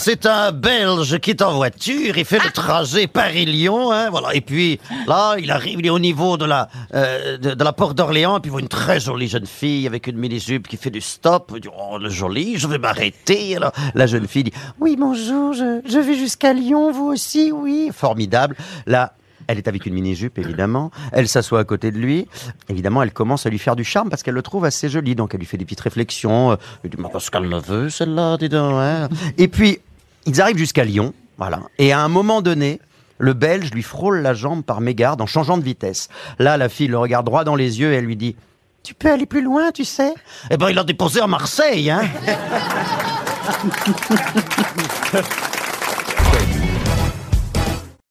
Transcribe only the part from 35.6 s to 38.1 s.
vitesse. Là, la fille le regarde droit dans les yeux et elle